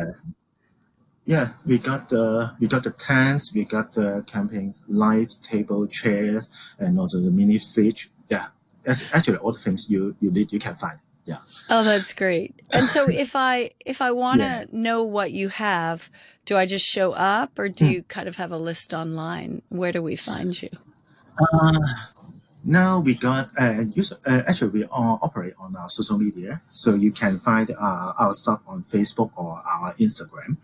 Yeah, 1.25 1.49
we 1.67 1.77
got 1.77 2.09
the 2.09 2.55
we 2.59 2.67
got 2.67 2.83
the 2.83 2.91
tents, 2.91 3.53
we 3.53 3.63
got 3.63 3.93
the 3.93 4.23
camping 4.27 4.73
lights, 4.87 5.35
table, 5.37 5.85
chairs, 5.87 6.49
and 6.79 6.99
also 6.99 7.21
the 7.21 7.29
mini 7.29 7.59
fridge. 7.59 8.09
Yeah, 8.27 8.47
that's 8.83 9.03
actually 9.13 9.37
all 9.37 9.51
the 9.51 9.59
things 9.59 9.89
you 9.89 10.15
you 10.19 10.31
need 10.31 10.51
you 10.51 10.59
can 10.59 10.73
find. 10.73 10.99
Yeah. 11.25 11.37
Oh, 11.69 11.83
that's 11.83 12.13
great. 12.13 12.59
And 12.71 12.89
so 12.89 13.07
if 13.09 13.35
I 13.35 13.69
if 13.85 14.01
I 14.01 14.11
want 14.11 14.41
to 14.41 14.45
Yeah. 14.47 14.65
know 14.71 15.03
what 15.03 15.31
you 15.31 15.49
have, 15.49 16.09
do 16.45 16.57
I 16.57 16.65
just 16.65 16.85
show 16.87 17.11
up 17.13 17.57
or 17.59 17.69
do 17.69 17.85
Hmm. 17.85 17.91
you 17.91 18.03
kind 18.03 18.27
of 18.27 18.37
have 18.37 18.51
a 18.51 18.57
list 18.57 18.91
online? 18.93 19.61
Where 19.69 19.91
do 19.91 20.01
we 20.01 20.15
find 20.15 20.59
you? 20.59 20.69
Now 22.63 22.99
we 22.99 23.15
got 23.15 23.49
uh, 23.59 23.85
use, 23.95 24.13
uh, 24.25 24.43
actually 24.47 24.69
we 24.71 24.83
all 24.85 25.17
operate 25.23 25.53
on 25.59 25.75
our 25.75 25.89
social 25.89 26.17
media, 26.19 26.61
so 26.69 26.93
you 26.93 27.11
can 27.11 27.37
find 27.37 27.71
uh, 27.71 28.13
our 28.19 28.33
stuff 28.35 28.61
on 28.67 28.83
Facebook 28.83 29.31
or 29.35 29.63
our 29.65 29.93
Instagram, 29.95 30.57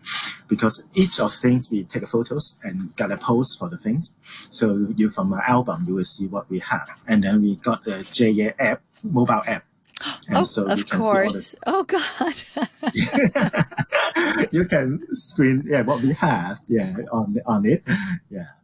because 0.48 0.86
each 0.94 1.18
of 1.18 1.32
things 1.32 1.70
we 1.72 1.82
take 1.84 2.06
photos 2.06 2.60
and 2.62 2.94
got 2.96 3.10
a 3.10 3.16
post 3.16 3.58
for 3.58 3.68
the 3.68 3.76
things. 3.76 4.12
So 4.50 4.86
you 4.96 5.10
from 5.10 5.32
our 5.32 5.42
album 5.42 5.84
you 5.88 5.94
will 5.94 6.04
see 6.04 6.28
what 6.28 6.48
we 6.48 6.60
have, 6.60 6.88
and 7.08 7.22
then 7.24 7.42
we 7.42 7.56
got 7.56 7.84
the 7.84 8.06
JA 8.12 8.54
app, 8.60 8.80
mobile 9.02 9.42
app, 9.48 9.64
and 10.28 10.38
Oh, 10.38 10.42
so 10.44 10.66
of 10.70 10.88
course. 10.88 11.56
Oh 11.66 11.82
God. 11.82 12.34
the 12.82 14.48
you 14.52 14.64
can 14.66 15.00
screen 15.14 15.62
yeah 15.66 15.82
what 15.82 16.00
we 16.00 16.12
have 16.12 16.60
yeah 16.68 16.94
on 17.10 17.36
on 17.44 17.66
it 17.66 17.82
yeah. 18.30 18.54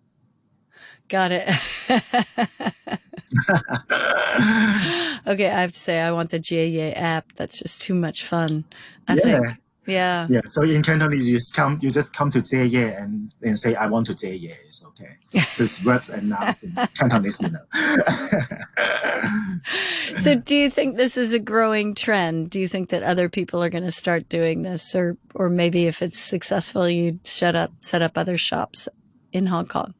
Got 1.08 1.32
it. 1.32 3.00
okay, 5.26 5.50
I 5.50 5.60
have 5.60 5.72
to 5.72 5.78
say, 5.78 6.00
I 6.00 6.12
want 6.12 6.30
the 6.30 6.38
GAA 6.38 6.98
app. 6.98 7.32
That's 7.32 7.58
just 7.58 7.80
too 7.80 7.94
much 7.94 8.24
fun. 8.24 8.64
I 9.08 9.14
yeah. 9.14 9.22
think. 9.22 9.58
Yeah. 9.86 10.26
Yeah. 10.28 10.40
So 10.46 10.62
in 10.62 10.82
Cantonese, 10.82 11.28
you 11.28 11.36
just 11.36 11.54
come, 11.54 11.78
you 11.82 11.90
just 11.90 12.16
come 12.16 12.30
to 12.30 12.40
JA 12.42 12.96
and, 12.96 13.30
and 13.42 13.58
say, 13.58 13.74
I 13.74 13.86
want 13.86 14.06
to 14.06 14.14
JA. 14.14 14.54
It's 14.66 14.84
okay. 14.86 15.16
so 15.50 15.64
it's 15.64 15.84
words 15.84 16.08
and 16.08 16.30
now 16.30 16.54
Cantonese, 16.94 17.40
you 17.42 17.50
know. 17.50 17.64
so 20.16 20.36
do 20.36 20.56
you 20.56 20.70
think 20.70 20.96
this 20.96 21.16
is 21.16 21.34
a 21.34 21.38
growing 21.38 21.94
trend? 21.94 22.50
Do 22.50 22.60
you 22.60 22.68
think 22.68 22.90
that 22.90 23.02
other 23.02 23.28
people 23.28 23.62
are 23.62 23.70
going 23.70 23.84
to 23.84 23.92
start 23.92 24.28
doing 24.28 24.62
this 24.62 24.94
or, 24.94 25.16
or 25.34 25.48
maybe 25.48 25.86
if 25.86 26.02
it's 26.02 26.18
successful, 26.18 26.88
you 26.88 27.20
shut 27.24 27.54
up, 27.54 27.72
set 27.80 28.02
up 28.02 28.16
other 28.16 28.38
shops 28.38 28.88
in 29.32 29.46
Hong 29.46 29.66
Kong? 29.66 29.94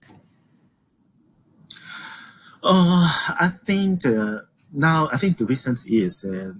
Uh, 2.66 3.06
I 3.40 3.49
think 3.49 4.00
the, 4.00 4.47
now 4.73 5.09
I 5.12 5.18
think 5.18 5.37
the 5.37 5.44
reason 5.44 5.76
is 5.87 6.25
uh, 6.25 6.54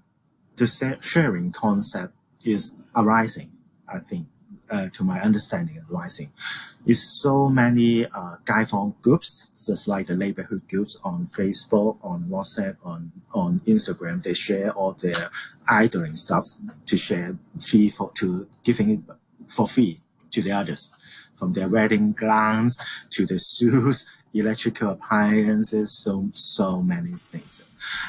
the 0.56 0.99
sharing 1.00 1.50
concept 1.50 2.12
is 2.44 2.75
arising. 2.94 3.50
I 3.88 4.00
think, 4.00 4.26
uh, 4.70 4.88
to 4.90 5.04
my 5.04 5.20
understanding, 5.20 5.80
arising. 5.90 6.30
Is 6.84 7.02
so 7.23 7.49
many 7.49 8.04
uh, 8.04 8.37
Gaifong 8.44 9.00
groups, 9.00 9.50
just 9.66 9.88
like 9.88 10.08
the 10.08 10.16
neighborhood 10.16 10.68
groups 10.68 11.00
on 11.02 11.26
Facebook, 11.26 11.96
on 12.02 12.25
WhatsApp, 12.28 12.76
on 12.84 13.11
on 13.32 13.61
Instagram. 13.66 14.23
They 14.23 14.34
share 14.34 14.73
all 14.73 14.92
their 14.92 15.30
idling 15.66 16.16
stuff 16.16 16.44
to 16.84 16.96
share 16.99 17.38
free 17.58 17.88
for 17.88 18.12
to 18.16 18.46
giving 18.62 18.90
it 18.90 19.00
for 19.49 19.66
free 19.66 20.00
to 20.32 20.42
the 20.42 20.52
others, 20.52 20.92
from 21.34 21.54
their 21.54 21.68
wedding 21.68 22.12
gowns 22.12 22.76
to 23.11 23.25
the 23.25 23.38
shoes, 23.38 24.06
electrical 24.34 24.90
appliances, 24.90 26.02
so 26.02 26.28
so 26.32 26.82
many 26.82 27.14
things. 27.30 27.64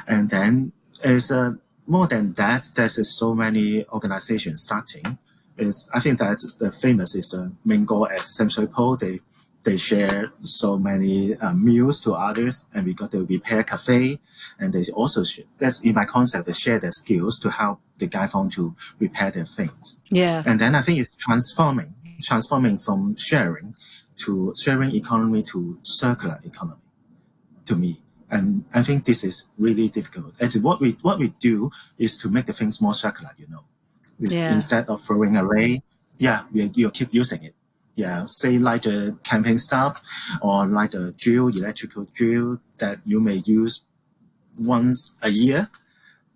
And 0.08 0.29
then 0.29 0.72
is 1.03 1.32
uh, 1.32 1.53
more 1.88 2.08
than 2.08 2.34
that, 2.34 2.70
there's 2.75 3.00
uh, 3.00 3.03
so 3.03 3.36
many 3.36 3.86
organizations 3.86 4.63
starting. 4.63 5.17
Is 5.58 5.89
I 5.94 6.00
think 6.00 6.20
that 6.20 6.44
the 6.60 6.72
famous 6.72 7.15
is 7.15 7.29
the 7.29 7.51
Mingo 7.63 8.05
at 8.05 8.22
Central 8.22 8.67
Pole. 8.67 8.98
They 8.98 9.22
they 9.63 9.77
share 9.77 10.32
so 10.41 10.77
many 10.77 11.36
uh, 11.36 11.53
meals 11.53 12.00
to 12.01 12.13
others, 12.13 12.65
and 12.74 12.86
we 12.86 12.94
got 12.94 13.12
the 13.12 13.24
repair 13.24 13.63
cafe, 13.63 14.20
and 14.60 14.74
they 14.74 14.84
also 14.94 15.24
sh- 15.24 15.41
that's 15.58 15.82
in 15.82 15.96
my 15.96 16.05
concept. 16.05 16.46
They 16.46 16.53
share 16.53 16.79
their 16.79 16.91
skills 16.91 17.39
to 17.39 17.50
help 17.50 17.79
the 17.98 18.08
Gai 18.08 18.27
Fong 18.27 18.50
to 18.51 18.75
repair 19.00 19.32
their 19.32 19.46
things. 19.46 20.01
Yeah. 20.10 20.44
And 20.46 20.60
then 20.60 20.75
I 20.75 20.82
think 20.82 21.00
it's 21.00 21.15
transforming, 21.15 21.94
transforming 22.24 22.77
from 22.77 23.15
sharing 23.17 23.75
to 24.18 24.54
sharing 24.62 24.96
economy 24.96 25.44
to 25.44 25.78
circular 25.84 26.40
economy 26.44 26.82
to 27.66 27.76
me. 27.76 28.02
And 28.30 28.66
I 28.74 28.82
think 28.82 29.06
this 29.06 29.24
is 29.24 29.46
really 29.58 29.88
difficult. 29.90 30.34
And 30.40 30.52
what 30.64 30.80
we, 30.82 30.92
what 31.02 31.20
we 31.20 31.30
do 31.40 31.70
is 31.98 32.18
to 32.20 32.30
make 32.30 32.46
the 32.46 32.54
things 32.54 32.82
more 32.82 32.94
circular, 32.94 33.32
you 33.38 33.48
know, 33.48 33.64
Yeah. 34.20 34.54
instead 34.54 34.88
of 34.90 35.02
throwing 35.02 35.38
away. 35.38 35.82
Yeah, 36.18 36.44
we, 36.52 36.72
you 36.74 36.90
keep 36.92 37.14
using 37.14 37.44
it. 37.44 37.56
Yeah, 37.96 38.26
say 38.28 38.58
like 38.58 38.84
the 38.84 39.18
camping 39.24 39.58
stuff 39.58 40.02
or 40.42 40.66
like 40.66 40.92
the 40.92 41.14
drill, 41.18 41.48
electrical 41.48 42.06
drill 42.14 42.60
that 42.80 43.00
you 43.06 43.22
may 43.22 43.36
use 43.46 43.84
once 44.60 45.16
a 45.22 45.30
year, 45.30 45.70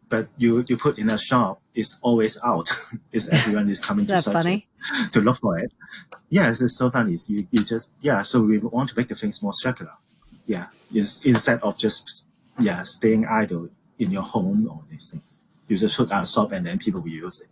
but 0.08 0.28
you, 0.38 0.64
you 0.68 0.78
put 0.78 0.98
in 1.00 1.10
a 1.10 1.18
shop, 1.18 1.60
it's 1.76 2.00
always 2.02 2.38
out. 2.46 2.70
it's 3.12 3.28
everyone 3.30 3.70
is 3.70 3.84
coming 3.84 4.06
Is 4.06 4.12
to 4.12 4.22
search 4.22 4.34
funny? 4.34 4.69
to 5.12 5.22
look 5.22 5.38
for 5.38 5.58
it. 5.60 5.72
Yeah, 6.30 6.50
it's, 6.50 6.62
it's 6.62 6.76
so 6.78 6.90
funny. 6.90 7.14
It's 7.14 7.30
You, 7.30 7.48
you 7.52 7.64
just, 7.64 7.92
yeah, 8.02 8.22
so 8.22 8.42
we 8.44 8.58
want 8.60 8.90
to 8.90 8.98
make 8.98 9.08
the 9.08 9.16
things 9.16 9.42
more 9.42 9.54
circular. 9.54 9.94
Yeah, 10.46 10.68
is 10.94 11.24
instead 11.26 11.60
of 11.62 11.78
just, 11.78 12.30
yeah, 12.60 12.82
staying 12.84 13.26
idle 13.26 13.70
in 14.00 14.12
your 14.12 14.24
home 14.24 14.68
or 14.70 14.82
these 14.90 15.10
things. 15.12 15.40
You 15.68 15.78
just 15.78 15.98
put 15.98 16.12
out 16.12 16.24
a 16.24 16.28
shop 16.28 16.52
and 16.52 16.66
then 16.66 16.80
people 16.80 17.02
will 17.02 17.10
use 17.10 17.42
it. 17.42 17.48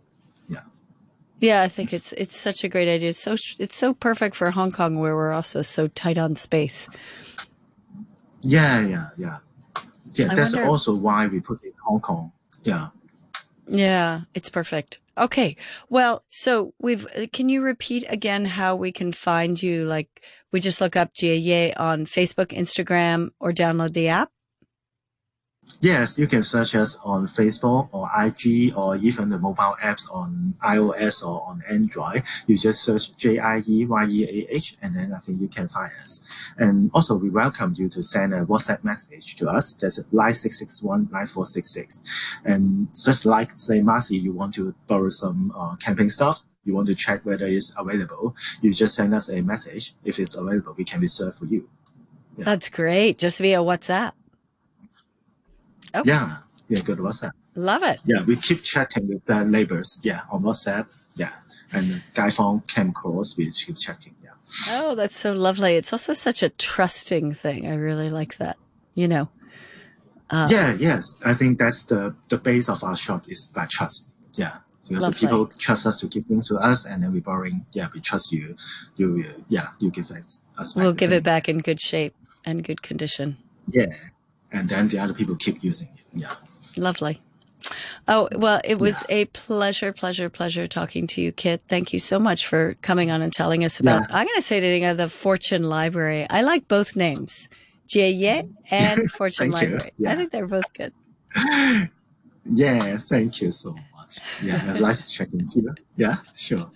Yeah. 0.48 0.62
Yeah, 1.40 1.62
I 1.62 1.68
think 1.68 1.92
it's 1.92 2.12
it's 2.14 2.36
such 2.36 2.64
a 2.64 2.68
great 2.68 2.88
idea. 2.92 3.10
It's 3.10 3.20
so 3.20 3.32
it's 3.60 3.76
so 3.76 3.94
perfect 3.94 4.34
for 4.34 4.50
Hong 4.50 4.72
Kong 4.72 4.98
where 4.98 5.14
we're 5.14 5.32
also 5.32 5.62
so 5.62 5.86
tight 5.86 6.18
on 6.18 6.34
space. 6.34 6.88
Yeah, 8.42 8.80
yeah, 8.86 9.08
yeah. 9.16 9.38
Yeah, 10.14 10.32
I 10.32 10.34
that's 10.34 10.54
wonder- 10.54 10.68
also 10.68 10.96
why 10.96 11.26
we 11.28 11.40
put 11.40 11.62
it 11.62 11.68
in 11.68 11.72
Hong 11.84 12.00
Kong. 12.00 12.32
Yeah. 12.64 12.88
Yeah, 13.68 14.22
it's 14.34 14.48
perfect. 14.48 15.00
Okay. 15.16 15.56
Well, 15.88 16.24
so 16.28 16.72
we've, 16.80 17.06
uh, 17.16 17.26
can 17.32 17.48
you 17.48 17.62
repeat 17.62 18.04
again 18.08 18.44
how 18.44 18.76
we 18.76 18.92
can 18.92 19.12
find 19.12 19.60
you? 19.62 19.84
Like 19.84 20.22
we 20.52 20.60
just 20.60 20.80
look 20.80 20.96
up 20.96 21.10
GAA 21.14 21.72
on 21.76 22.06
Facebook, 22.06 22.56
Instagram, 22.56 23.30
or 23.40 23.52
download 23.52 23.92
the 23.92 24.08
app? 24.08 24.30
Yes, 25.80 26.18
you 26.18 26.26
can 26.26 26.42
search 26.42 26.74
us 26.74 26.98
on 27.04 27.26
Facebook 27.26 27.88
or 27.92 28.10
IG 28.18 28.76
or 28.76 28.96
even 28.96 29.30
the 29.30 29.38
mobile 29.38 29.76
apps 29.80 30.12
on 30.12 30.54
iOS 30.64 31.24
or 31.24 31.42
on 31.46 31.62
Android. 31.68 32.24
You 32.48 32.56
just 32.56 32.82
search 32.82 33.16
J 33.16 33.38
I 33.38 33.62
E 33.66 33.86
Y 33.86 34.06
E 34.08 34.24
A 34.24 34.54
H 34.56 34.76
and 34.82 34.96
then 34.96 35.12
I 35.14 35.18
think 35.18 35.40
you 35.40 35.46
can 35.46 35.68
find 35.68 35.92
us. 36.02 36.28
And 36.58 36.90
also 36.94 37.16
we 37.16 37.30
welcome 37.30 37.74
you 37.76 37.88
to 37.90 38.02
send 38.02 38.34
a 38.34 38.44
WhatsApp 38.44 38.82
message 38.82 39.36
to 39.36 39.48
us. 39.48 39.74
That's 39.74 40.00
line 40.10 40.34
661 40.34 41.10
9466. 41.12 42.02
And 42.44 42.88
just 42.92 43.24
like 43.24 43.50
say 43.52 43.80
Marcy, 43.80 44.16
you 44.16 44.32
want 44.32 44.54
to 44.54 44.74
borrow 44.88 45.10
some 45.10 45.52
uh, 45.56 45.76
camping 45.76 46.10
stuff. 46.10 46.42
You 46.64 46.74
want 46.74 46.88
to 46.88 46.96
check 46.96 47.24
whether 47.24 47.46
it's 47.46 47.72
available. 47.78 48.34
You 48.60 48.74
just 48.74 48.96
send 48.96 49.14
us 49.14 49.30
a 49.30 49.42
message. 49.42 49.94
If 50.04 50.18
it's 50.18 50.34
available, 50.36 50.74
we 50.76 50.84
can 50.84 51.00
reserve 51.00 51.36
for 51.36 51.46
you. 51.46 51.68
Yeah. 52.36 52.44
That's 52.44 52.68
great. 52.68 53.18
Just 53.18 53.38
via 53.38 53.58
WhatsApp. 53.58 54.12
Okay. 55.94 56.08
Yeah. 56.08 56.38
Yeah, 56.68 56.82
go 56.84 56.94
to 56.94 57.02
WhatsApp. 57.02 57.30
Love 57.54 57.82
it. 57.82 58.00
Yeah, 58.04 58.24
we 58.24 58.36
keep 58.36 58.62
chatting 58.62 59.08
with 59.08 59.24
the 59.24 59.42
neighbors. 59.42 59.98
Yeah, 60.02 60.22
on 60.30 60.42
WhatsApp. 60.42 60.94
Yeah, 61.16 61.32
and 61.72 62.02
Gai 62.14 62.30
Fong 62.30 62.60
came 62.60 62.90
across. 62.90 63.36
We 63.38 63.50
keep 63.52 63.76
chatting. 63.78 64.14
Yeah. 64.22 64.30
Oh, 64.68 64.94
that's 64.94 65.16
so 65.18 65.32
lovely. 65.32 65.76
It's 65.76 65.92
also 65.92 66.12
such 66.12 66.42
a 66.42 66.50
trusting 66.50 67.32
thing. 67.32 67.66
I 67.66 67.74
really 67.76 68.10
like 68.10 68.36
that. 68.36 68.56
You 68.94 69.08
know, 69.08 69.28
Uh, 70.30 70.48
yeah. 70.50 70.76
Yes, 70.78 71.22
I 71.24 71.32
think 71.32 71.58
that's 71.58 71.84
the 71.84 72.14
the 72.28 72.36
base 72.36 72.68
of 72.68 72.84
our 72.84 72.96
shop 72.96 73.22
is 73.28 73.46
by 73.46 73.64
trust. 73.64 74.08
Yeah. 74.34 74.58
Because 74.88 75.04
Lovely. 75.04 75.18
people 75.20 75.46
trust 75.46 75.86
us 75.86 76.00
to 76.00 76.06
give 76.06 76.24
things 76.26 76.48
to 76.48 76.56
us, 76.56 76.86
and 76.86 77.02
then 77.02 77.12
we 77.12 77.20
borrowing. 77.20 77.66
Yeah, 77.72 77.88
we 77.92 78.00
trust 78.00 78.32
you. 78.32 78.56
You 78.96 79.24
yeah, 79.48 79.68
you 79.80 79.90
give 79.90 80.10
us. 80.10 80.40
we'll 80.76 80.94
give 80.94 81.12
it 81.12 81.22
back 81.22 81.48
in 81.48 81.58
good 81.58 81.80
shape 81.80 82.14
and 82.44 82.64
good 82.64 82.80
condition. 82.80 83.36
Yeah, 83.70 83.86
and 84.52 84.68
then 84.68 84.88
the 84.88 84.98
other 84.98 85.14
people 85.14 85.36
keep 85.36 85.62
using 85.62 85.88
it. 85.94 86.00
Yeah. 86.12 86.32
Lovely. 86.76 87.20
Oh, 88.06 88.28
well, 88.32 88.60
it 88.64 88.78
was 88.78 89.04
a 89.10 89.26
pleasure, 89.26 89.92
pleasure, 89.92 90.30
pleasure 90.30 90.66
talking 90.66 91.06
to 91.08 91.20
you, 91.20 91.32
Kit. 91.32 91.60
Thank 91.68 91.92
you 91.92 91.98
so 91.98 92.18
much 92.18 92.46
for 92.46 92.74
coming 92.80 93.10
on 93.10 93.20
and 93.20 93.32
telling 93.32 93.62
us 93.64 93.78
about, 93.80 94.08
Yeah. 94.08 94.16
I'm 94.16 94.26
going 94.26 94.36
to 94.36 94.42
say 94.42 94.58
it 94.58 94.76
again, 94.76 94.96
the 94.96 95.08
Fortune 95.08 95.68
Library. 95.68 96.26
I 96.30 96.42
like 96.42 96.66
both 96.68 96.96
names, 96.96 97.50
Jie 97.86 98.44
and 98.70 99.10
Fortune 99.18 99.48
you. 99.48 99.52
Library. 99.52 99.92
I 100.06 100.14
think 100.16 100.30
they're 100.32 100.46
both 100.46 100.72
good. 100.72 100.92
Yeah, 102.50 102.96
thank 102.96 103.42
you 103.42 103.50
so 103.50 103.76
much. 103.94 104.20
Yeah, 104.42 104.62
nice 104.80 105.10
checking 105.10 105.46
you. 105.54 105.74
Yeah, 105.96 106.16
sure. 106.34 106.70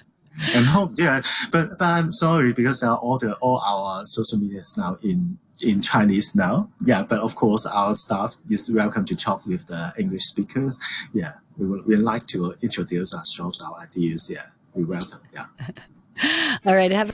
And 0.55 0.67
hope 0.67 0.93
yeah, 0.97 1.23
but 1.51 1.79
but 1.79 1.85
I'm 1.85 2.13
sorry 2.13 2.53
because 2.53 2.83
uh, 2.83 2.95
all 2.95 3.19
the 3.19 3.35
all 3.35 3.59
our 3.59 4.05
social 4.05 4.39
media 4.39 4.61
is 4.61 4.77
now 4.79 4.99
in 5.03 5.39
in 5.61 5.83
Chinese 5.83 6.35
now. 6.35 6.71
Yeah, 6.83 7.05
but 7.09 7.21
of 7.21 7.37
course 7.37 7.67
our 7.67 7.95
staff 7.95 8.37
is 8.49 8.73
welcome 8.73 9.05
to 9.07 9.17
talk 9.17 9.47
with 9.47 9.67
the 9.67 9.93
English 9.99 10.25
speakers. 10.25 10.79
Yeah, 11.13 11.35
we 11.59 11.81
we 11.83 11.97
like 11.97 12.27
to 12.29 12.55
introduce 12.63 13.15
our 13.15 13.25
shops, 13.25 13.63
our 13.63 13.79
ideas. 13.81 14.31
Yeah, 14.31 14.47
we 14.75 14.85
welcome. 14.85 15.21
Yeah. 15.33 15.47
All 16.67 16.75
right. 16.75 16.93
Have 16.93 17.13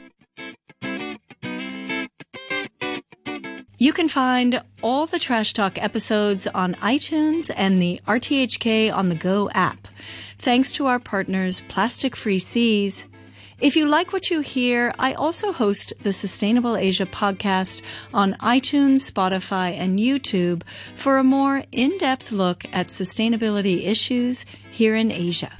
You 3.80 3.92
can 3.92 4.08
find 4.08 4.60
all 4.82 5.06
the 5.06 5.20
Trash 5.20 5.52
Talk 5.52 5.80
episodes 5.80 6.48
on 6.48 6.74
iTunes 6.74 7.48
and 7.56 7.80
the 7.80 8.00
RTHK 8.08 8.92
on 8.92 9.08
the 9.08 9.14
Go 9.14 9.50
app. 9.50 9.86
Thanks 10.36 10.72
to 10.72 10.86
our 10.86 10.98
partners, 10.98 11.62
Plastic 11.68 12.16
Free 12.16 12.40
Seas. 12.40 13.06
If 13.60 13.76
you 13.76 13.86
like 13.86 14.12
what 14.12 14.30
you 14.30 14.40
hear, 14.40 14.92
I 14.98 15.12
also 15.12 15.52
host 15.52 15.92
the 16.02 16.12
Sustainable 16.12 16.76
Asia 16.76 17.06
podcast 17.06 17.82
on 18.12 18.34
iTunes, 18.40 19.08
Spotify, 19.08 19.78
and 19.78 20.00
YouTube 20.00 20.64
for 20.96 21.18
a 21.18 21.22
more 21.24 21.62
in-depth 21.70 22.32
look 22.32 22.64
at 22.72 22.88
sustainability 22.88 23.86
issues 23.86 24.44
here 24.72 24.96
in 24.96 25.12
Asia. 25.12 25.52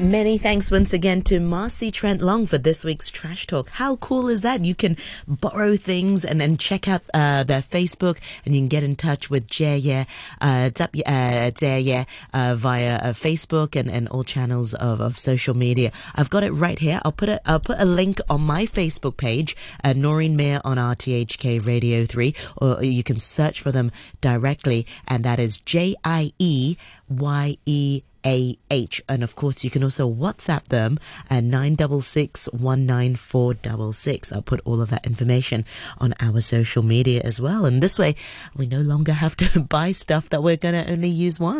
Many 0.00 0.38
thanks 0.38 0.70
once 0.70 0.94
again 0.94 1.20
to 1.24 1.38
Marcy 1.40 1.90
Trent 1.90 2.22
Long 2.22 2.46
for 2.46 2.56
this 2.56 2.84
week's 2.84 3.10
Trash 3.10 3.46
Talk. 3.46 3.68
How 3.68 3.96
cool 3.96 4.28
is 4.28 4.40
that? 4.40 4.64
You 4.64 4.74
can 4.74 4.96
borrow 5.28 5.76
things 5.76 6.24
and 6.24 6.40
then 6.40 6.56
check 6.56 6.88
out 6.88 7.02
uh, 7.12 7.44
their 7.44 7.60
Facebook 7.60 8.16
and 8.46 8.54
you 8.54 8.62
can 8.62 8.68
get 8.68 8.82
in 8.82 8.96
touch 8.96 9.28
with 9.28 9.46
Jaya, 9.46 10.06
uh, 10.40 10.70
uh, 11.04 11.50
Jaya 11.50 12.06
uh, 12.32 12.54
via 12.54 12.96
uh, 12.96 13.12
Facebook 13.12 13.76
and, 13.78 13.90
and 13.90 14.08
all 14.08 14.24
channels 14.24 14.72
of, 14.72 15.02
of 15.02 15.18
social 15.18 15.54
media. 15.54 15.92
I've 16.14 16.30
got 16.30 16.44
it 16.44 16.52
right 16.52 16.78
here. 16.78 17.02
I'll 17.04 17.12
put 17.12 17.28
a, 17.28 17.46
I'll 17.46 17.60
put 17.60 17.78
a 17.78 17.84
link 17.84 18.22
on 18.30 18.40
my 18.40 18.64
Facebook 18.64 19.18
page, 19.18 19.54
uh, 19.84 19.92
Noreen 19.92 20.34
Mir 20.34 20.62
on 20.64 20.78
RTHK 20.78 21.66
Radio 21.66 22.06
3, 22.06 22.34
or 22.56 22.82
you 22.82 23.02
can 23.02 23.18
search 23.18 23.60
for 23.60 23.70
them 23.70 23.92
directly, 24.22 24.86
and 25.06 25.24
that 25.24 25.38
is 25.38 25.58
J 25.58 25.94
I 26.02 26.32
E 26.38 26.78
Y 27.06 27.56
E 27.66 28.02
AH. 28.24 29.00
And 29.08 29.22
of 29.22 29.36
course, 29.36 29.64
you 29.64 29.70
can 29.70 29.82
also 29.82 30.10
WhatsApp 30.10 30.64
them 30.64 30.98
at 31.28 31.44
966 31.44 32.48
19466. 32.52 34.32
I'll 34.32 34.42
put 34.42 34.60
all 34.64 34.80
of 34.80 34.90
that 34.90 35.06
information 35.06 35.64
on 35.98 36.14
our 36.20 36.40
social 36.40 36.82
media 36.82 37.20
as 37.24 37.40
well. 37.40 37.64
And 37.64 37.82
this 37.82 37.98
way, 37.98 38.14
we 38.56 38.66
no 38.66 38.80
longer 38.80 39.12
have 39.12 39.36
to 39.36 39.60
buy 39.76 39.92
stuff 39.92 40.28
that 40.30 40.42
we're 40.42 40.56
going 40.56 40.74
to 40.84 40.90
only 40.90 41.08
use 41.08 41.38
once. 41.40 41.50